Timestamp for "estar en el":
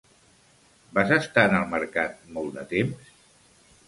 1.17-1.67